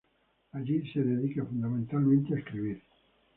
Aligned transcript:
Allí 0.53 0.91
se 0.91 0.99
dedica, 1.03 1.45
fundamentalmente, 1.45 2.33
a 2.33 2.39
escribir. 2.39 2.81